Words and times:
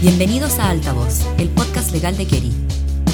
Bienvenidos 0.00 0.60
a 0.60 0.70
Altavoz, 0.70 1.26
el 1.38 1.48
podcast 1.48 1.90
legal 1.90 2.16
de 2.16 2.24
Keri. 2.24 2.52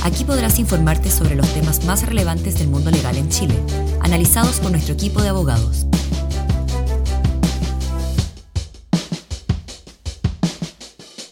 Aquí 0.04 0.22
podrás 0.22 0.58
informarte 0.58 1.08
sobre 1.08 1.34
los 1.34 1.48
temas 1.54 1.82
más 1.86 2.06
relevantes 2.06 2.58
del 2.58 2.68
mundo 2.68 2.90
legal 2.90 3.16
en 3.16 3.30
Chile, 3.30 3.54
analizados 4.00 4.60
por 4.60 4.70
nuestro 4.70 4.92
equipo 4.92 5.22
de 5.22 5.30
abogados. 5.30 5.86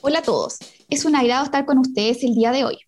Hola 0.00 0.20
a 0.20 0.22
todos, 0.22 0.56
es 0.88 1.04
un 1.04 1.16
agrado 1.16 1.44
estar 1.44 1.66
con 1.66 1.76
ustedes 1.76 2.24
el 2.24 2.34
día 2.34 2.50
de 2.50 2.64
hoy. 2.64 2.78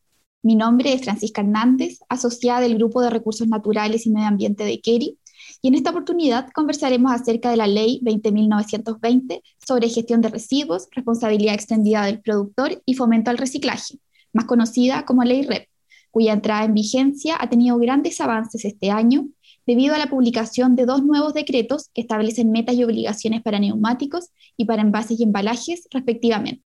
Mi 0.43 0.57
nombre 0.57 0.95
es 0.95 1.03
Francisca 1.03 1.43
Hernández, 1.43 1.99
asociada 2.09 2.61
del 2.61 2.77
Grupo 2.77 3.03
de 3.03 3.11
Recursos 3.11 3.47
Naturales 3.47 4.07
y 4.07 4.11
Medio 4.11 4.29
Ambiente 4.29 4.65
de 4.65 4.81
Keri, 4.81 5.19
y 5.65 5.69
en 5.69 5.77
esta 5.77 5.93
oportunidad 5.93 6.51
conversaremos 6.53 7.11
acerca 7.11 7.51
de 7.51 7.57
la 7.57 7.67
Ley 7.67 7.99
20.920 8.05 9.41
sobre 9.67 9.89
gestión 9.89 10.21
de 10.21 10.29
residuos, 10.29 10.89
responsabilidad 10.91 11.55
extendida 11.55 12.05
del 12.05 12.21
productor 12.21 12.83
y 12.85 12.93
fomento 12.93 13.31
al 13.31 13.39
reciclaje, 13.39 13.99
más 14.35 14.45
conocida 14.45 15.07
como 15.07 15.25
Ley 15.25 15.41
REP, 15.41 15.67
cuya 16.11 16.35
entrada 16.35 16.67
en 16.67 16.75
vigencia 16.75 17.39
ha 17.41 17.49
tenido 17.49 17.79
grandes 17.79 18.21
avances 18.21 18.67
este 18.67 18.91
año 18.91 19.29
debido 19.65 19.95
a 19.95 19.99
la 19.99 20.11
publicación 20.11 20.77
de 20.77 20.85
dos 20.85 21.03
nuevos 21.03 21.33
decretos 21.33 21.89
que 21.95 22.03
establecen 22.03 22.51
metas 22.51 22.75
y 22.75 22.85
obligaciones 22.85 23.41
para 23.41 23.59
neumáticos 23.59 24.33
y 24.59 24.67
para 24.67 24.83
envases 24.83 25.19
y 25.19 25.23
embalajes, 25.23 25.89
respectivamente. 25.91 26.63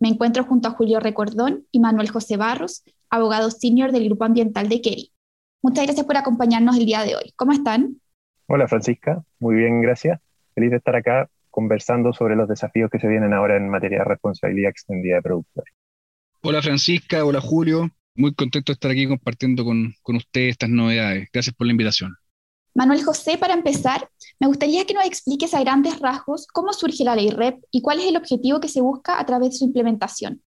Me 0.00 0.08
encuentro 0.08 0.42
junto 0.42 0.66
a 0.66 0.72
Julio 0.72 0.98
Recordón 0.98 1.68
y 1.70 1.78
Manuel 1.78 2.10
José 2.10 2.36
Barros, 2.36 2.82
abogados 3.10 3.58
senior 3.60 3.92
del 3.92 4.06
Grupo 4.06 4.24
Ambiental 4.24 4.68
de 4.68 4.80
Kerry. 4.80 5.12
Muchas 5.62 5.84
gracias 5.84 6.04
por 6.04 6.16
acompañarnos 6.16 6.78
el 6.78 6.86
día 6.86 7.04
de 7.04 7.14
hoy. 7.14 7.32
¿Cómo 7.36 7.52
están? 7.52 8.00
Hola 8.52 8.66
Francisca, 8.66 9.22
muy 9.38 9.54
bien, 9.54 9.80
gracias. 9.80 10.20
Feliz 10.56 10.72
de 10.72 10.78
estar 10.78 10.96
acá 10.96 11.30
conversando 11.50 12.12
sobre 12.12 12.34
los 12.34 12.48
desafíos 12.48 12.90
que 12.90 12.98
se 12.98 13.06
vienen 13.06 13.32
ahora 13.32 13.56
en 13.56 13.68
materia 13.68 13.98
de 13.98 14.06
responsabilidad 14.06 14.72
extendida 14.72 15.14
de 15.14 15.22
productores. 15.22 15.72
Hola 16.42 16.60
Francisca, 16.60 17.24
hola 17.24 17.40
Julio, 17.40 17.88
muy 18.16 18.34
contento 18.34 18.72
de 18.72 18.74
estar 18.74 18.90
aquí 18.90 19.06
compartiendo 19.06 19.64
con, 19.64 19.94
con 20.02 20.16
ustedes 20.16 20.50
estas 20.50 20.68
novedades. 20.68 21.28
Gracias 21.32 21.54
por 21.54 21.68
la 21.68 21.70
invitación. 21.70 22.16
Manuel 22.74 23.04
José, 23.04 23.38
para 23.38 23.54
empezar, 23.54 24.08
me 24.40 24.48
gustaría 24.48 24.84
que 24.84 24.94
nos 24.94 25.06
expliques 25.06 25.54
a 25.54 25.60
grandes 25.60 26.00
rasgos 26.00 26.48
cómo 26.48 26.72
surge 26.72 27.04
la 27.04 27.14
ley 27.14 27.30
REP 27.30 27.62
y 27.70 27.82
cuál 27.82 28.00
es 28.00 28.06
el 28.06 28.16
objetivo 28.16 28.58
que 28.58 28.66
se 28.66 28.80
busca 28.80 29.20
a 29.20 29.26
través 29.26 29.50
de 29.50 29.56
su 29.58 29.64
implementación. 29.66 30.42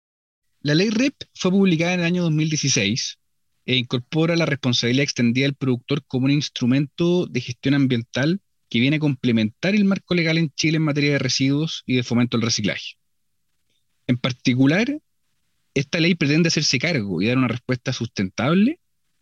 La 0.59 0.75
ley 0.75 0.89
REP 0.89 1.15
fue 1.35 1.51
publicada 1.51 1.93
en 1.93 2.01
el 2.01 2.05
año 2.05 2.23
2016 2.23 3.17
e 3.65 3.75
incorpora 3.75 4.35
la 4.35 4.45
responsabilidad 4.45 5.03
extendida 5.03 5.45
del 5.45 5.55
productor 5.55 6.03
como 6.05 6.25
un 6.25 6.31
instrumento 6.31 7.25
de 7.25 7.41
gestión 7.41 7.75
ambiental 7.75 8.41
que 8.69 8.79
viene 8.79 8.97
a 8.97 8.99
complementar 8.99 9.75
el 9.75 9.85
marco 9.85 10.15
legal 10.15 10.37
en 10.37 10.51
Chile 10.55 10.77
en 10.77 10.83
materia 10.83 11.13
de 11.13 11.19
residuos 11.19 11.83
y 11.85 11.95
de 11.95 12.03
fomento 12.03 12.37
al 12.37 12.43
reciclaje. 12.43 12.97
En 14.07 14.17
particular, 14.17 14.99
esta 15.73 15.99
ley 15.99 16.15
pretende 16.15 16.47
hacerse 16.47 16.79
cargo 16.79 17.21
y 17.21 17.27
dar 17.27 17.37
una 17.37 17.47
respuesta 17.47 17.93
sustentable 17.93 18.79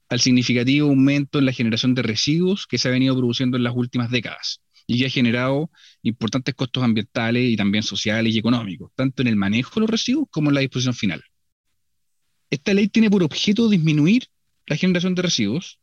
al 0.10 0.20
significativo 0.20 0.90
aumento 0.90 1.40
en 1.40 1.46
la 1.46 1.54
generación 1.54 1.96
de 1.96 2.02
residuos 2.02 2.68
que 2.68 2.78
se 2.78 2.88
ha 2.88 2.92
venido 2.92 3.16
produciendo 3.16 3.58
en 3.58 3.64
las 3.64 3.76
últimas 3.76 4.12
décadas 4.12 4.62
y 4.88 5.00
que 5.00 5.06
ha 5.06 5.10
generado 5.10 5.72
importantes 6.02 6.56
costos 6.56 6.84
ambientales 6.84 7.50
y 7.50 7.56
también 7.56 7.84
sociales 7.84 8.34
y 8.36 8.40
económicos, 8.40 8.92
tanto 8.96 9.22
en 9.22 9.30
el 9.30 9.36
manejo 9.36 9.76
de 9.76 9.82
los 9.82 9.90
residuos 9.90 10.28
como 10.30 10.50
en 10.50 10.56
la 10.56 10.62
disposición 10.62 10.94
final. 10.94 11.24
Esta 12.52 12.74
ley 12.74 12.90
tiene 12.90 13.10
por 13.10 13.24
objeto 13.24 13.70
disminuir 13.70 14.28
la 14.68 14.76
generación 14.76 15.16
de 15.16 15.22
residuos 15.22 15.80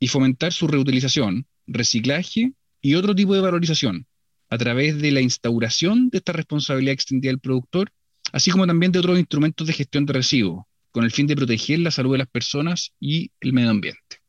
y 0.00 0.08
fomentar 0.08 0.54
su 0.54 0.66
reutilización, 0.66 1.46
reciclaje 1.66 2.52
y 2.80 2.94
otro 2.94 3.14
tipo 3.14 3.34
de 3.34 3.42
valorización 3.42 4.06
a 4.48 4.56
través 4.56 4.98
de 5.02 5.10
la 5.10 5.20
instauración 5.20 6.08
de 6.08 6.18
esta 6.18 6.32
responsabilidad 6.32 6.94
extendida 6.94 7.30
del 7.30 7.40
productor, 7.40 7.92
así 8.32 8.50
como 8.50 8.66
también 8.66 8.90
de 8.90 9.00
otros 9.00 9.18
instrumentos 9.18 9.66
de 9.66 9.74
gestión 9.74 10.06
de 10.06 10.14
residuos, 10.14 10.64
con 10.92 11.04
el 11.04 11.10
fin 11.10 11.26
de 11.26 11.36
proteger 11.36 11.80
la 11.80 11.90
salud 11.90 12.12
de 12.12 12.18
las 12.18 12.28
personas 12.28 12.94
y 12.98 13.30
el 13.40 13.52
medio 13.52 13.68
ambiente. 13.68 14.22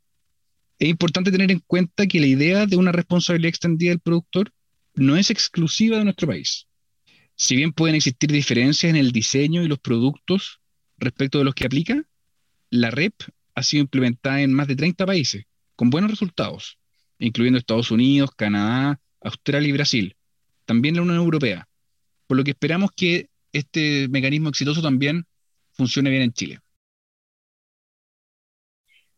Es 0.80 0.89
importante 0.89 1.32
tener 1.32 1.50
en 1.50 1.64
cuenta 1.66 2.08
que 2.08 2.20
la 2.20 2.28
idea 2.28 2.66
de 2.66 2.76
una 2.76 2.92
responsabilidad 2.92 3.50
extendida 3.50 3.92
del 3.92 4.02
productor 4.02 4.52
no 4.95 5.16
es 5.16 5.30
exclusiva 5.30 5.98
de 5.98 6.04
nuestro 6.04 6.28
país. 6.28 6.68
Si 7.36 7.56
bien 7.56 7.72
pueden 7.72 7.95
existir 7.95 8.30
diferencias 8.30 8.89
en 8.89 8.98
el 8.98 9.14
diseño 9.14 9.64
y 9.64 9.70
los 9.70 9.80
productos 9.80 10.60
respecto 10.99 11.37
de 11.37 11.43
los 11.43 11.55
que 11.55 11.65
aplica, 11.65 12.04
la 12.70 12.92
REP 12.92 13.14
ha 13.55 13.64
sido 13.64 13.82
implementada 13.82 14.42
en 14.42 14.54
más 14.54 14.67
de 14.67 14.76
30 14.76 15.05
países, 15.05 15.45
con 15.76 15.89
buenos 15.89 16.11
resultados, 16.11 16.77
incluyendo 17.17 17.58
Estados 17.58 17.92
Unidos, 17.92 18.32
Canadá, 18.36 18.99
Australia 19.21 19.70
y 19.70 19.73
Brasil, 19.73 20.15
también 20.65 20.95
la 20.95 21.02
Unión 21.02 21.17
Europea, 21.17 21.67
por 22.27 22.38
lo 22.38 22.43
que 22.43 22.52
esperamos 22.52 22.92
que 22.95 23.30
este 23.52 24.08
mecanismo 24.09 24.49
exitoso 24.49 24.82
también 24.82 25.26
funcione 25.71 26.09
bien 26.09 26.23
en 26.23 26.33
Chile. 26.33 26.59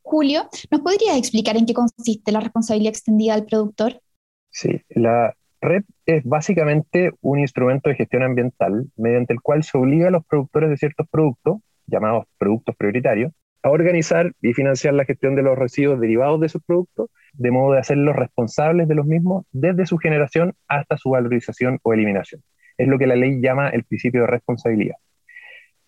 Julio, 0.01 0.49
¿nos 0.69 0.81
podrías 0.81 1.17
explicar 1.17 1.57
en 1.57 1.65
qué 1.65 1.73
consiste 1.73 2.31
la 2.31 2.39
responsabilidad 2.39 2.91
extendida 2.91 3.35
del 3.35 3.45
productor? 3.45 4.01
Sí, 4.49 4.81
la 4.89 5.35
REP 5.61 5.85
es 6.05 6.23
básicamente 6.23 7.11
un 7.21 7.39
instrumento 7.39 7.89
de 7.89 7.95
gestión 7.95 8.23
ambiental 8.23 8.91
mediante 8.97 9.33
el 9.33 9.41
cual 9.41 9.63
se 9.63 9.77
obliga 9.77 10.07
a 10.07 10.11
los 10.11 10.25
productores 10.25 10.69
de 10.69 10.77
ciertos 10.77 11.07
productos 11.09 11.59
llamados 11.91 12.25
productos 12.37 12.75
prioritarios, 12.75 13.33
a 13.63 13.69
organizar 13.69 14.31
y 14.41 14.53
financiar 14.53 14.93
la 14.95 15.05
gestión 15.05 15.35
de 15.35 15.43
los 15.43 15.57
residuos 15.57 15.99
derivados 15.99 16.39
de 16.39 16.47
esos 16.47 16.63
productos, 16.63 17.09
de 17.33 17.51
modo 17.51 17.73
de 17.73 17.79
hacerlos 17.79 18.15
responsables 18.15 18.87
de 18.87 18.95
los 18.95 19.05
mismos 19.05 19.45
desde 19.51 19.85
su 19.85 19.97
generación 19.97 20.53
hasta 20.67 20.97
su 20.97 21.11
valorización 21.11 21.79
o 21.83 21.93
eliminación. 21.93 22.41
Es 22.77 22.87
lo 22.87 22.97
que 22.97 23.05
la 23.05 23.15
ley 23.15 23.39
llama 23.41 23.69
el 23.69 23.83
principio 23.83 24.21
de 24.21 24.27
responsabilidad. 24.27 24.95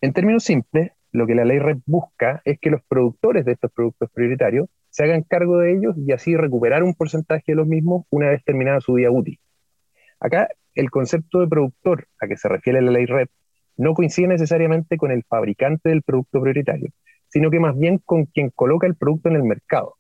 En 0.02 0.14
términos 0.14 0.44
simples, 0.44 0.92
lo 1.12 1.26
que 1.26 1.36
la 1.36 1.46
ley 1.46 1.60
busca 1.86 2.42
es 2.44 2.60
que 2.60 2.70
los 2.70 2.82
productores 2.88 3.46
de 3.46 3.54
estos 3.54 3.72
productos 3.72 4.10
prioritarios 4.12 4.68
se 4.90 5.04
hagan 5.06 5.24
cargo 5.24 5.58
de 5.58 5.72
ellos 5.72 5.96
y 5.98 6.12
así 6.12 6.36
recuperar 6.36 6.84
un 6.84 6.94
porcentaje 6.94 7.44
de 7.48 7.56
los 7.56 7.68
mismos 7.68 8.06
una 8.10 8.30
vez 8.30 8.44
terminada 8.44 8.82
su 8.82 8.96
día 8.96 9.10
útil. 9.10 9.40
Acá, 10.20 10.50
el 10.76 10.92
concepto 10.92 11.40
de 11.40 11.48
productor 11.48 12.08
a 12.20 12.28
que 12.28 12.38
se 12.38 12.50
refiere 12.50 12.82
la 12.82 12.92
ley 12.92 13.06
REP 13.06 13.30
no 13.78 13.94
coincide 13.94 14.28
necesariamente 14.28 14.98
con 14.98 15.12
el 15.12 15.24
fabricante 15.24 15.90
del 15.90 16.04
producto 16.04 16.42
prioritario, 16.42 16.90
sino 17.30 17.50
que 17.50 17.60
más 17.60 17.78
bien 17.78 18.00
con 18.04 18.26
quien 18.26 18.52
coloca 18.52 18.88
el 18.88 18.96
producto 18.96 19.30
en 19.30 19.36
el 19.36 19.44
mercado. 19.44 19.96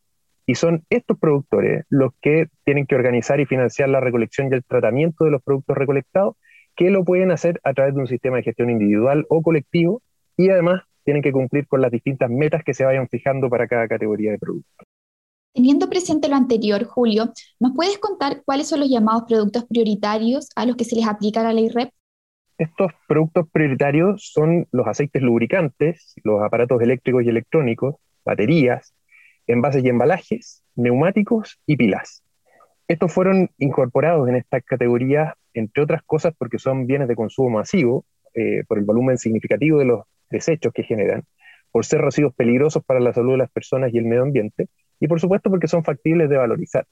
Y 0.46 0.56
son 0.56 0.84
estos 0.90 1.18
productores 1.18 1.86
los 1.90 2.12
que 2.22 2.48
tienen 2.66 2.86
que 2.86 2.96
organizar 2.96 3.40
y 3.40 3.46
financiar 3.46 3.90
la 3.90 4.02
recolección 4.02 4.50
y 4.52 4.56
el 4.56 4.64
tratamiento 4.64 5.26
de 5.26 5.32
los 5.32 5.42
productos 5.42 5.78
recolectados, 5.78 6.36
que 6.76 6.90
lo 6.90 7.06
pueden 7.06 7.32
hacer 7.32 7.60
a 7.64 7.74
través 7.74 7.96
de 7.96 8.02
un 8.02 8.08
sistema 8.08 8.38
de 8.38 8.44
gestión 8.44 8.70
individual 8.70 9.26
o 9.30 9.42
colectivo, 9.42 10.02
y 10.38 10.50
además 10.50 10.82
tienen 11.04 11.22
que 11.22 11.32
cumplir 11.32 11.68
con 11.68 11.82
las 11.82 11.92
distintas 11.92 12.30
metas 12.30 12.64
que 12.64 12.74
se 12.74 12.86
vayan 12.86 13.08
fijando 13.08 13.50
para 13.50 13.68
cada 13.68 13.88
categoría 13.88 14.32
de 14.32 14.40
producto. 14.40 14.84
Teniendo 15.54 15.88
presente 15.88 16.30
lo 16.30 16.36
anterior, 16.36 16.84
Julio, 16.84 17.32
¿nos 17.60 17.74
puedes 17.76 18.00
contar 18.00 18.42
cuáles 18.44 18.68
son 18.68 18.80
los 18.80 18.90
llamados 18.90 19.26
productos 19.28 19.66
prioritarios 19.66 20.50
a 20.56 20.66
los 20.66 20.76
que 20.76 20.84
se 20.84 20.96
les 20.96 21.08
aplica 21.08 21.44
la 21.44 21.54
ley 21.54 21.70
REP? 21.70 21.92
Estos 22.58 22.92
productos 23.08 23.48
prioritarios 23.52 24.30
son 24.32 24.68
los 24.72 24.88
aceites 24.88 25.22
lubricantes, 25.22 26.14
los 26.24 26.42
aparatos 26.44 26.82
eléctricos 26.82 27.24
y 27.24 27.30
electrónicos, 27.30 27.96
baterías, 28.24 28.94
envases 29.48 29.84
y 29.84 29.90
embalajes, 29.90 30.64
neumáticos 30.76 31.60
y 31.66 31.78
pilas. 31.78 32.24
Estos 32.88 33.12
fueron 33.12 33.50
incorporados 33.58 34.30
en 34.30 34.36
esta 34.36 34.62
categoría, 34.62 35.36
entre 35.54 35.84
otras 35.84 36.04
cosas, 36.04 36.34
porque 36.38 36.60
son 36.60 36.86
bienes 36.86 37.08
de 37.08 37.16
consumo 37.16 37.50
masivo, 37.50 38.06
eh, 38.36 38.64
por 38.68 38.78
el 38.78 38.86
volumen 38.86 39.18
significativo 39.18 39.80
de 39.80 39.86
los 39.86 40.02
desechos 40.30 40.74
que 40.74 40.84
generan, 40.84 41.24
por 41.72 41.86
ser 41.86 42.02
residuos 42.02 42.34
peligrosos 42.36 42.84
para 42.84 43.00
la 43.00 43.14
salud 43.14 43.32
de 43.32 43.38
las 43.40 43.52
personas 43.52 43.94
y 43.94 43.98
el 43.98 44.06
medio 44.06 44.24
ambiente, 44.24 44.68
y 45.00 45.08
por 45.08 45.20
supuesto 45.20 45.50
porque 45.50 45.68
son 45.68 45.84
factibles 45.84 46.30
de 46.30 46.38
valorizar. 46.38 46.86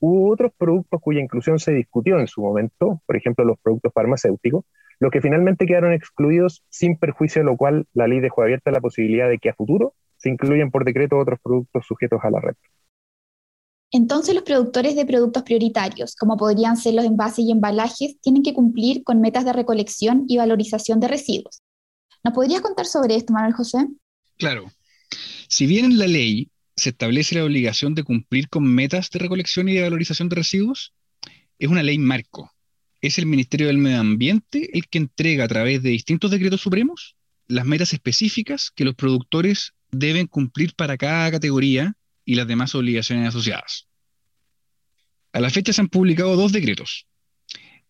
Hubo 0.00 0.32
otros 0.32 0.52
productos 0.56 1.00
cuya 1.00 1.20
inclusión 1.20 1.58
se 1.58 1.72
discutió 1.72 2.18
en 2.20 2.28
su 2.28 2.40
momento, 2.40 3.02
por 3.06 3.16
ejemplo 3.16 3.44
los 3.44 3.58
productos 3.58 3.92
farmacéuticos, 3.92 4.64
los 5.00 5.10
que 5.10 5.20
finalmente 5.20 5.66
quedaron 5.66 5.92
excluidos 5.92 6.64
sin 6.68 6.98
perjuicio 6.98 7.40
de 7.42 7.46
lo 7.46 7.56
cual 7.56 7.86
la 7.94 8.06
ley 8.06 8.20
dejó 8.20 8.42
abierta 8.42 8.70
la 8.70 8.80
posibilidad 8.80 9.28
de 9.28 9.38
que 9.38 9.50
a 9.50 9.54
futuro 9.54 9.94
se 10.16 10.28
incluyan 10.28 10.70
por 10.70 10.84
decreto 10.84 11.16
otros 11.16 11.38
productos 11.42 11.86
sujetos 11.86 12.20
a 12.22 12.30
la 12.30 12.40
red. 12.40 12.54
Entonces 13.90 14.34
los 14.34 14.44
productores 14.44 14.96
de 14.96 15.06
productos 15.06 15.44
prioritarios, 15.44 16.14
como 16.14 16.36
podrían 16.36 16.76
ser 16.76 16.94
los 16.94 17.06
envases 17.06 17.44
y 17.44 17.52
embalajes, 17.52 18.20
tienen 18.20 18.42
que 18.42 18.52
cumplir 18.52 19.02
con 19.02 19.20
metas 19.20 19.44
de 19.44 19.52
recolección 19.52 20.24
y 20.28 20.36
valorización 20.36 21.00
de 21.00 21.08
residuos. 21.08 21.62
¿Nos 22.22 22.34
podrías 22.34 22.60
contar 22.60 22.84
sobre 22.84 23.16
esto, 23.16 23.32
Manuel 23.32 23.54
José? 23.54 23.86
Claro. 24.36 24.66
Si 25.48 25.66
bien 25.66 25.86
en 25.86 25.98
la 25.98 26.06
ley 26.06 26.50
se 26.78 26.90
establece 26.90 27.34
la 27.34 27.44
obligación 27.44 27.94
de 27.94 28.04
cumplir 28.04 28.48
con 28.48 28.64
metas 28.64 29.10
de 29.10 29.18
recolección 29.18 29.68
y 29.68 29.74
de 29.74 29.82
valorización 29.82 30.28
de 30.28 30.36
residuos, 30.36 30.94
es 31.58 31.68
una 31.68 31.82
ley 31.82 31.98
marco 31.98 32.52
es 33.00 33.18
el 33.18 33.26
Ministerio 33.26 33.68
del 33.68 33.78
Medio 33.78 34.00
Ambiente 34.00 34.70
el 34.76 34.88
que 34.88 34.98
entrega 34.98 35.44
a 35.44 35.48
través 35.48 35.82
de 35.82 35.90
distintos 35.90 36.30
decretos 36.30 36.60
supremos 36.60 37.16
las 37.46 37.64
metas 37.64 37.92
específicas 37.92 38.70
que 38.70 38.84
los 38.84 38.94
productores 38.94 39.72
deben 39.90 40.26
cumplir 40.26 40.74
para 40.74 40.98
cada 40.98 41.30
categoría 41.30 41.96
y 42.24 42.34
las 42.34 42.46
demás 42.46 42.74
obligaciones 42.74 43.28
asociadas. 43.28 43.86
A 45.32 45.40
la 45.40 45.48
fecha 45.48 45.72
se 45.72 45.80
han 45.80 45.88
publicado 45.88 46.36
dos 46.36 46.52
decretos. 46.52 47.06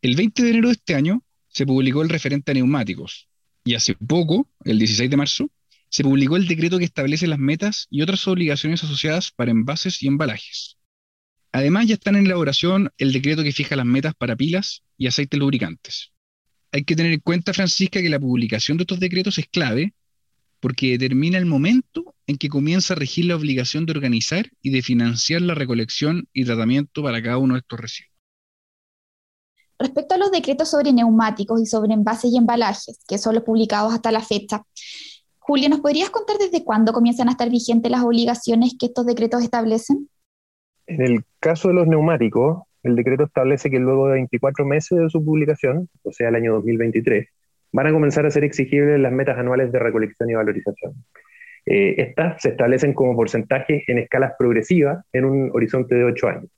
El 0.00 0.14
20 0.14 0.42
de 0.44 0.50
enero 0.50 0.68
de 0.68 0.74
este 0.74 0.94
año 0.94 1.24
se 1.48 1.66
publicó 1.66 2.02
el 2.02 2.08
referente 2.08 2.52
a 2.52 2.54
neumáticos, 2.54 3.28
Y 3.64 3.74
hace 3.74 3.94
poco, 3.94 4.48
el 4.64 4.78
16 4.78 5.10
de 5.10 5.16
marzo, 5.16 5.50
se 5.90 6.02
publicó 6.04 6.36
el 6.36 6.46
decreto 6.46 6.78
que 6.78 6.84
establece 6.84 7.26
las 7.26 7.38
metas 7.38 7.86
y 7.90 8.02
otras 8.02 8.26
obligaciones 8.26 8.84
asociadas 8.84 9.30
para 9.30 9.50
envases 9.50 10.02
y 10.02 10.06
embalajes. 10.06 10.78
Además, 11.52 11.86
ya 11.86 11.94
están 11.94 12.16
en 12.16 12.26
elaboración 12.26 12.90
el 12.98 13.12
decreto 13.12 13.42
que 13.42 13.52
fija 13.52 13.76
las 13.76 13.86
metas 13.86 14.14
para 14.14 14.36
pilas 14.36 14.82
y 14.96 15.06
aceites 15.06 15.38
lubricantes. 15.38 16.12
Hay 16.72 16.84
que 16.84 16.94
tener 16.94 17.12
en 17.12 17.20
cuenta, 17.20 17.54
Francisca, 17.54 18.00
que 18.00 18.10
la 18.10 18.20
publicación 18.20 18.76
de 18.76 18.82
estos 18.82 19.00
decretos 19.00 19.38
es 19.38 19.46
clave 19.48 19.94
porque 20.60 20.98
determina 20.98 21.38
el 21.38 21.46
momento 21.46 22.14
en 22.26 22.36
que 22.36 22.48
comienza 22.48 22.94
a 22.94 22.96
regir 22.96 23.26
la 23.26 23.36
obligación 23.36 23.86
de 23.86 23.92
organizar 23.92 24.50
y 24.60 24.70
de 24.70 24.82
financiar 24.82 25.40
la 25.42 25.54
recolección 25.54 26.28
y 26.32 26.44
tratamiento 26.44 27.02
para 27.02 27.22
cada 27.22 27.38
uno 27.38 27.54
de 27.54 27.60
estos 27.60 27.80
residuos. 27.80 28.12
Respecto 29.78 30.16
a 30.16 30.18
los 30.18 30.32
decretos 30.32 30.70
sobre 30.70 30.92
neumáticos 30.92 31.60
y 31.62 31.66
sobre 31.66 31.94
envases 31.94 32.32
y 32.32 32.36
embalajes, 32.36 32.98
que 33.06 33.16
son 33.16 33.36
los 33.36 33.44
publicados 33.44 33.94
hasta 33.94 34.10
la 34.10 34.20
fecha, 34.20 34.64
Julio, 35.48 35.70
¿nos 35.70 35.80
podrías 35.80 36.10
contar 36.10 36.36
desde 36.36 36.62
cuándo 36.62 36.92
comienzan 36.92 37.28
a 37.28 37.30
estar 37.30 37.48
vigentes 37.48 37.90
las 37.90 38.02
obligaciones 38.02 38.76
que 38.78 38.84
estos 38.84 39.06
decretos 39.06 39.42
establecen? 39.42 40.06
En 40.86 41.00
el 41.00 41.22
caso 41.40 41.68
de 41.68 41.74
los 41.74 41.86
neumáticos, 41.86 42.64
el 42.82 42.94
decreto 42.94 43.24
establece 43.24 43.70
que 43.70 43.78
luego 43.78 44.08
de 44.08 44.12
24 44.16 44.66
meses 44.66 44.98
de 44.98 45.08
su 45.08 45.24
publicación, 45.24 45.88
o 46.02 46.12
sea, 46.12 46.28
el 46.28 46.34
año 46.34 46.52
2023, 46.52 47.28
van 47.72 47.86
a 47.86 47.92
comenzar 47.92 48.26
a 48.26 48.30
ser 48.30 48.44
exigibles 48.44 49.00
las 49.00 49.10
metas 49.10 49.38
anuales 49.38 49.72
de 49.72 49.78
recolección 49.78 50.28
y 50.28 50.34
valorización. 50.34 50.92
Eh, 51.64 51.94
estas 51.96 52.42
se 52.42 52.50
establecen 52.50 52.92
como 52.92 53.16
porcentajes 53.16 53.88
en 53.88 54.00
escalas 54.00 54.34
progresivas 54.38 55.02
en 55.14 55.24
un 55.24 55.50
horizonte 55.54 55.94
de 55.94 56.04
8 56.04 56.28
años. 56.28 56.50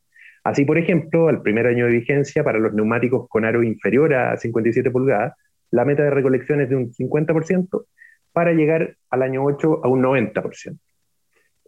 Así, 0.43 0.65
por 0.65 0.79
ejemplo, 0.79 1.29
al 1.29 1.43
primer 1.43 1.69
año 1.69 1.87
de 1.87 1.93
vigencia, 1.93 2.43
para 2.43 2.59
los 2.59 2.75
neumáticos 2.75 3.29
con 3.29 3.45
aro 3.45 3.63
inferior 3.63 4.13
a 4.15 4.37
57 4.37 4.91
pulgadas, 4.91 5.35
la 5.71 5.85
meta 5.85 6.03
de 6.03 6.11
recolección 6.11 6.61
es 6.61 6.69
de 6.69 6.75
un 6.75 6.91
50% 6.93 7.85
para 8.33 8.53
llegar 8.53 8.97
al 9.11 9.23
año 9.23 9.45
8 9.45 9.81
a 9.85 9.89
un 9.89 10.03
90%. 10.03 10.79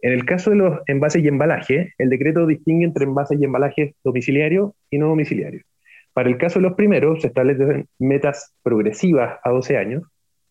En 0.01 0.11
el 0.11 0.25
caso 0.25 0.49
de 0.49 0.57
los 0.57 0.79
envases 0.87 1.23
y 1.23 1.27
embalajes, 1.27 1.93
el 1.97 2.09
decreto 2.09 2.45
distingue 2.45 2.85
entre 2.85 3.05
envases 3.05 3.39
y 3.39 3.45
embalajes 3.45 3.95
domiciliarios 4.03 4.71
y 4.89 4.97
no 4.97 5.07
domiciliarios. 5.07 5.63
Para 6.13 6.29
el 6.29 6.37
caso 6.37 6.59
de 6.59 6.63
los 6.63 6.73
primeros, 6.73 7.21
se 7.21 7.27
establecen 7.27 7.87
metas 7.99 8.53
progresivas 8.63 9.39
a 9.43 9.49
12 9.49 9.77
años 9.77 10.03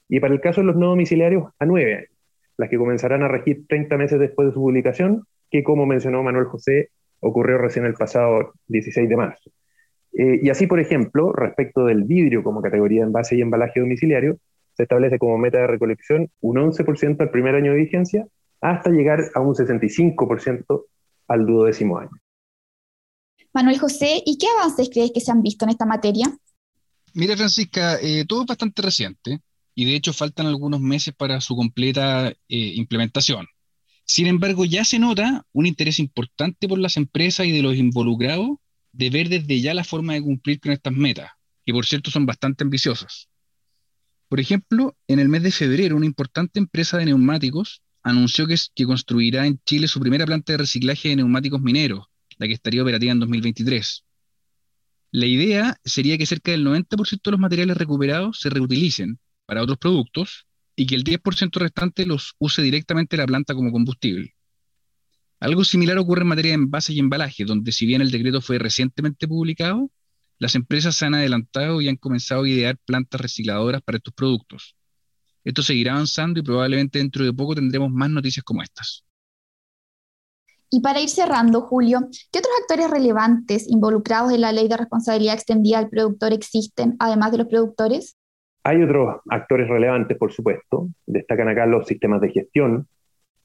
y 0.09 0.21
para 0.21 0.33
el 0.33 0.41
caso 0.41 0.63
de 0.63 0.69
los 0.69 0.77
no 0.77 0.89
domiciliarios 0.89 1.53
a 1.59 1.67
9 1.67 1.95
años, 1.95 2.11
las 2.57 2.71
que 2.71 2.79
comenzarán 2.79 3.23
a 3.23 3.29
regir 3.29 3.67
30 3.69 3.97
meses 3.99 4.19
después 4.19 4.49
de 4.49 4.55
su 4.55 4.61
publicación, 4.61 5.25
que 5.51 5.63
como 5.63 5.87
mencionó 5.87 6.23
Manuel 6.23 6.47
José, 6.47 6.89
ocurrió 7.21 7.59
recién 7.59 7.85
el 7.85 7.95
pasado 7.95 8.53
16 8.69 9.09
de 9.09 9.17
marzo. 9.17 9.51
Eh, 10.13 10.41
y 10.43 10.51
así, 10.51 10.67
por 10.67 10.81
ejemplo, 10.81 11.33
respecto 11.33 11.85
del 11.85 12.05
vidrio 12.05 12.43
como 12.43 12.61
categoría 12.63 13.01
de 13.01 13.07
envase 13.07 13.37
y 13.37 13.43
embalaje 13.43 13.81
domiciliario, 13.81 14.39
se 14.75 14.85
establece 14.85 15.19
como 15.19 15.39
meta 15.39 15.59
de 15.59 15.67
recolección 15.67 16.31
un 16.41 16.57
11% 16.57 17.21
al 17.21 17.31
primer 17.31 17.55
año 17.55 17.73
de 17.73 17.79
vigencia 17.79 18.27
hasta 18.61 18.91
llegar 18.91 19.21
a 19.35 19.41
un 19.41 19.55
65% 19.55 20.85
al 21.29 21.47
duodécimo 21.47 21.99
año. 21.99 22.11
Manuel 23.53 23.79
José, 23.79 24.23
¿y 24.25 24.39
qué 24.39 24.47
avances 24.59 24.89
crees 24.91 25.11
que 25.13 25.21
se 25.21 25.31
han 25.31 25.43
visto 25.43 25.65
en 25.65 25.71
esta 25.71 25.85
materia? 25.85 26.27
Mira, 27.15 27.37
Francisca, 27.37 27.99
eh, 28.01 28.25
todo 28.27 28.43
es 28.43 28.47
bastante 28.47 28.81
reciente 28.81 29.41
y 29.75 29.85
de 29.85 29.97
hecho 29.97 30.13
faltan 30.13 30.47
algunos 30.47 30.81
meses 30.81 31.15
para 31.15 31.41
su 31.41 31.55
completa 31.57 32.31
eh, 32.31 32.37
implementación. 32.49 33.47
Sin 34.05 34.27
embargo, 34.27 34.65
ya 34.65 34.85
se 34.85 34.99
nota 34.99 35.45
un 35.53 35.67
interés 35.67 35.99
importante 35.99 36.69
por 36.69 36.79
las 36.79 36.97
empresas 36.97 37.47
y 37.47 37.53
de 37.53 37.63
los 37.63 37.77
involucrados 37.77 38.51
de 38.93 39.11
ver 39.11 39.29
desde 39.29 39.61
ya 39.61 39.75
la 39.75 39.85
forma 39.85 40.15
de 40.15 40.23
cumplir 40.23 40.61
con 40.61 40.73
estas 40.73 40.93
metas, 40.93 41.31
que 41.65 41.73
por 41.73 41.87
cierto 41.87 42.11
son 42.11 42.27
bastante 42.27 42.65
ambiciosas. 42.65 43.29
Por 44.33 44.41
ejemplo, 44.41 44.97
en 45.09 45.19
el 45.19 45.29
mes 45.29 45.43
de 45.43 45.53
febrero, 45.53 45.95
una 45.95 46.07
importante 46.07 46.59
empresa 46.59 46.97
de 46.97 47.05
neumáticos 47.05 47.83
anunció 48.03 48.47
que, 48.47 48.57
construirá 48.87 49.47
en 49.47 49.61
Chile 49.67 49.89
su 49.89 50.01
primera 50.01 50.25
planta 50.25 50.55
de 50.55 50.57
reciclaje 50.57 51.11
de 51.11 51.17
neumáticos 51.17 51.61
mineros, 51.61 52.07
la 52.39 52.47
que 52.47 52.55
estaría 52.55 52.81
operativa 52.81 53.13
en 53.13 53.21
2023. 53.21 54.05
La 55.11 55.27
idea 55.27 55.77
sería 55.85 56.17
que 56.17 56.25
cerca 56.25 56.51
del 56.51 56.65
90% 56.65 57.21
de 57.23 57.31
los 57.31 57.41
materiales 57.41 57.77
recuperados 57.77 58.41
se 58.41 58.49
reutilicen 58.49 59.19
para 59.45 59.63
otros 59.63 59.77
productos 59.77 60.47
y 60.77 60.87
que 60.87 60.95
el 60.95 61.05
10% 61.05 61.55
restante 61.61 62.07
los 62.07 62.35
use 62.39 62.63
directamente 62.63 63.19
la 63.19 63.27
planta 63.27 63.55
como 63.55 63.71
combustible. 63.71 64.35
Algo 65.41 65.63
similar 65.63 65.99
ocurre 65.99 66.23
en 66.23 66.29
materia 66.29 66.53
de 66.53 66.63
envases 66.63 66.97
y 66.97 67.01
embalajes, 67.01 67.47
donde 67.47 67.71
si 67.71 67.85
bien 67.85 68.01
el 68.01 68.11
decreto 68.11 68.41
fue 68.41 68.59
recientemente 68.59 69.29
publicado, 69.29 69.91
las 70.43 70.57
empresas 70.57 70.97
se 70.97 71.07
han 71.07 71.15
adelantado 71.15 71.81
y 71.81 71.89
han 71.89 71.95
comenzado 71.95 72.43
a 72.43 72.49
idear 72.49 72.77
plantas 72.85 73.21
recicladoras 73.21 73.81
para 73.81 73.99
estos 73.99 74.13
productos. 74.13 74.77
Esto 75.45 75.63
seguirá 75.63 75.93
avanzando 75.93 76.41
y 76.41 76.43
probablemente 76.43 76.99
dentro 76.99 77.25
de 77.25 77.33
poco 77.33 77.55
tendremos 77.55 77.93
más 77.93 78.11
noticias 78.11 78.43
como 78.43 78.61
estas. 78.61 79.05
Y 80.69 80.81
para 80.81 81.01
ir 81.01 81.11
cerrando, 81.11 81.61
Julio, 81.61 82.01
¿qué 82.33 82.41
otros 82.41 82.55
actores 82.61 82.91
relevantes 82.91 83.71
involucrados 83.71 84.33
en 84.33 84.41
la 84.41 84.51
ley 84.51 84.67
de 84.67 84.79
responsabilidad 84.79 85.35
extendida 85.35 85.79
al 85.79 85.89
productor 85.89 86.33
existen, 86.33 86.97
además 86.99 87.31
de 87.31 87.39
los 87.39 87.47
productores? 87.47 88.17
Hay 88.65 88.83
otros 88.83 89.21
actores 89.31 89.69
relevantes, 89.69 90.19
por 90.19 90.33
supuesto. 90.33 90.89
Destacan 91.07 91.51
acá 91.51 91.67
los 91.67 91.87
sistemas 91.87 92.21
de 92.21 92.31
gestión, 92.31 92.89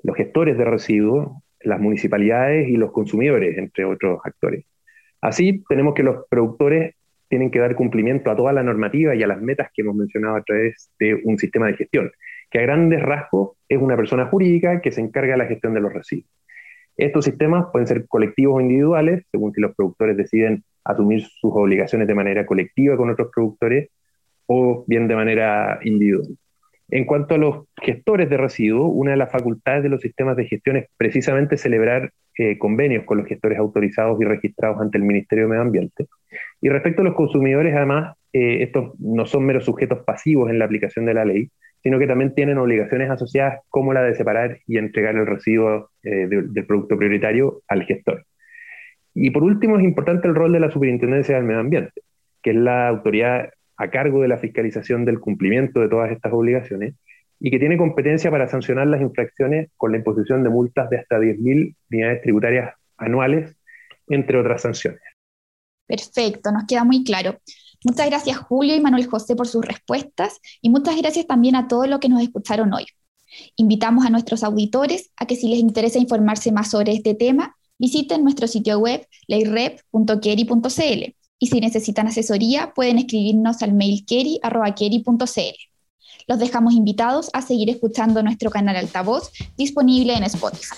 los 0.02 0.18
gestores 0.18 0.58
de 0.58 0.66
residuos, 0.66 1.28
las 1.60 1.80
municipalidades 1.80 2.68
y 2.70 2.76
los 2.76 2.92
consumidores, 2.92 3.56
entre 3.56 3.86
otros 3.86 4.20
actores. 4.24 4.66
Así, 5.22 5.64
tenemos 5.68 5.94
que 5.94 6.04
los 6.04 6.26
productores 6.30 6.96
tienen 7.28 7.52
que 7.52 7.60
dar 7.60 7.76
cumplimiento 7.76 8.32
a 8.32 8.36
toda 8.36 8.54
la 8.54 8.64
normativa 8.64 9.16
y 9.16 9.24
a 9.24 9.28
las 9.28 9.42
metas 9.42 9.70
que 9.74 9.82
hemos 9.82 9.96
mencionado 9.96 10.38
a 10.38 10.44
través 10.44 10.92
de 11.00 11.22
un 11.26 11.38
sistema 11.38 11.68
de 11.68 11.76
gestión, 11.76 12.12
que 12.50 12.60
a 12.60 12.62
grandes 12.62 13.02
rasgos 13.02 13.58
es 13.68 13.82
una 13.82 13.98
persona 13.98 14.28
jurídica 14.28 14.82
que 14.82 14.92
se 14.92 15.02
encarga 15.02 15.34
de 15.34 15.38
la 15.40 15.46
gestión 15.48 15.74
de 15.74 15.82
los 15.82 15.94
residuos. 15.94 16.30
Estos 16.96 17.26
sistemas 17.26 17.68
pueden 17.72 17.88
ser 17.88 18.08
colectivos 18.08 18.56
o 18.56 18.62
individuales, 18.62 19.26
según 19.32 19.54
si 19.54 19.62
los 19.62 19.76
productores 19.76 20.18
deciden 20.18 20.64
asumir 20.84 21.22
sus 21.22 21.52
obligaciones 21.54 22.08
de 22.08 22.16
manera 22.16 22.46
colectiva 22.46 22.98
con 22.98 23.10
otros 23.10 23.30
productores 23.34 23.90
o 24.48 24.84
bien 24.88 25.08
de 25.08 25.16
manera 25.16 25.80
individual. 25.84 26.38
En 26.90 27.06
cuanto 27.06 27.36
a 27.36 27.38
los 27.38 27.66
gestores 27.82 28.30
de 28.30 28.38
residuos, 28.38 28.90
una 28.94 29.12
de 29.12 29.18
las 29.18 29.32
facultades 29.32 29.84
de 29.84 29.90
los 29.90 30.02
sistemas 30.02 30.38
de 30.38 30.46
gestión 30.46 30.78
es 30.78 30.88
precisamente 30.96 31.58
celebrar 31.58 32.12
eh, 32.38 32.58
convenios 32.58 33.04
con 33.04 33.18
los 33.18 33.28
gestores 33.28 33.58
autorizados 33.58 34.22
y 34.22 34.26
registrados 34.26 34.80
ante 34.80 34.98
el 34.98 35.04
Ministerio 35.04 35.46
de 35.46 35.50
Medio 35.50 35.64
Ambiente. 35.64 36.06
Y 36.62 36.70
respecto 36.70 37.02
a 37.02 37.06
los 37.06 37.16
consumidores, 37.16 37.76
además, 37.76 38.16
eh, 38.32 38.64
estos 38.64 38.98
no 39.00 39.26
son 39.26 39.46
meros 39.46 39.66
sujetos 39.66 40.00
pasivos 40.06 40.50
en 40.50 40.60
la 40.60 40.66
aplicación 40.66 41.06
de 41.06 41.14
la 41.14 41.26
ley, 41.26 41.50
sino 41.84 42.00
que 42.00 42.08
también 42.08 42.34
tienen 42.34 42.58
obligaciones 42.58 43.10
asociadas 43.10 43.62
como 43.70 43.94
la 43.94 44.04
de 44.04 44.16
separar 44.16 44.60
y 44.66 44.78
entregar 44.78 45.16
el 45.16 45.26
residuo 45.26 45.90
eh, 46.04 46.28
del 46.28 46.66
producto 46.66 46.98
prioritario 46.98 47.62
al 47.68 47.84
gestor. 47.84 48.26
Y 49.14 49.32
por 49.32 49.44
último, 49.44 49.78
es 49.78 49.84
importante 49.84 50.28
el 50.28 50.36
rol 50.36 50.54
de 50.54 50.60
la 50.60 50.70
Superintendencia 50.70 51.36
del 51.36 51.46
Medio 51.46 51.62
Ambiente, 51.62 52.02
que 52.44 52.52
es 52.52 52.56
la 52.56 52.88
autoridad 52.88 53.50
a 53.78 53.90
cargo 53.90 54.22
de 54.22 54.28
la 54.28 54.38
fiscalización 54.38 55.06
del 55.06 55.20
cumplimiento 55.20 55.80
de 55.80 55.90
todas 55.90 56.12
estas 56.12 56.34
obligaciones 56.34 56.96
y 57.40 57.52
que 57.52 57.60
tiene 57.60 57.78
competencia 57.78 58.32
para 58.32 58.48
sancionar 58.48 58.88
las 58.88 59.02
infracciones 59.02 59.70
con 59.78 59.92
la 59.92 60.00
imposición 60.00 60.44
de 60.44 60.50
multas 60.50 60.90
de 60.90 60.98
hasta 61.00 61.20
10.000 61.20 61.76
unidades 61.92 62.22
tributarias 62.22 62.74
anuales, 62.98 63.56
entre 64.08 64.40
otras 64.40 64.64
sanciones. 64.64 65.02
Perfecto, 65.86 66.52
nos 66.52 66.66
queda 66.66 66.84
muy 66.84 67.04
claro. 67.04 67.40
Muchas 67.86 68.08
gracias 68.08 68.38
Julio 68.38 68.76
y 68.76 68.82
Manuel 68.82 69.06
José 69.06 69.36
por 69.36 69.48
sus 69.48 69.64
respuestas 69.64 70.40
y 70.62 70.70
muchas 70.70 70.98
gracias 70.98 71.28
también 71.28 71.56
a 71.56 71.68
todos 71.68 71.88
los 71.88 72.00
que 72.00 72.10
nos 72.10 72.22
escucharon 72.22 72.74
hoy. 72.74 72.86
Invitamos 73.56 74.06
a 74.06 74.10
nuestros 74.10 74.44
auditores 74.44 75.12
a 75.16 75.28
que 75.28 75.36
si 75.36 75.48
les 75.48 75.60
interesa 75.60 76.00
informarse 76.00 76.52
más 76.52 76.72
sobre 76.72 76.94
este 76.94 77.14
tema, 77.14 77.56
visiten 77.78 78.24
nuestro 78.24 78.48
sitio 78.48 78.80
web 78.80 79.06
leirep.keri.cl 79.28 81.17
y 81.40 81.48
si 81.48 81.60
necesitan 81.60 82.08
asesoría 82.08 82.74
pueden 82.74 82.98
escribirnos 82.98 83.62
al 83.62 83.74
mail 83.74 84.06
keri.keri.cl. 84.06 85.58
Los 86.28 86.40
dejamos 86.40 86.74
invitados 86.74 87.30
a 87.34 87.42
seguir 87.42 87.70
escuchando 87.70 88.22
nuestro 88.24 88.50
canal 88.50 88.76
Altavoz 88.76 89.32
disponible 89.56 90.16
en 90.16 90.24
Spotify. 90.24 90.76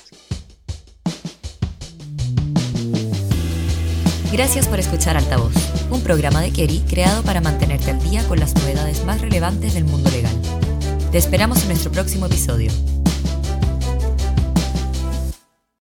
Gracias 4.32 4.68
por 4.68 4.80
escuchar 4.80 5.18
Altavoz, 5.18 5.54
un 5.90 6.02
programa 6.02 6.42
de 6.42 6.52
Kerry 6.52 6.80
creado 6.88 7.24
para 7.24 7.42
mantenerte 7.42 7.90
al 7.90 8.02
día 8.10 8.24
con 8.28 8.40
las 8.40 8.54
novedades 8.56 9.04
más 9.04 9.22
relevantes 9.22 9.74
del 9.74 9.86
mundo 9.86 10.12
legal. 10.12 10.36
Te 11.12 11.18
esperamos 11.18 11.64
en 11.64 11.70
nuestro 11.70 11.92
próximo 11.92 12.28
episodio. 12.28 12.72